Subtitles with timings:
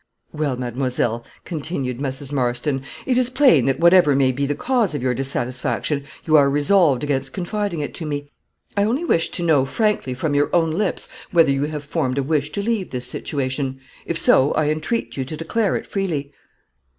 [0.33, 2.33] "Well, mademoiselle," continued Mrs.
[2.33, 6.49] Marston, "it is plain that whatever may be the cause of your dissatisfaction, you are
[6.49, 8.31] resolved against confiding it to me.
[8.75, 12.23] I only wish to know frankly from your own lips, whether you have formed a
[12.23, 13.79] wish to leave this situation.
[14.07, 16.33] If so, I entreat you to declare it freely."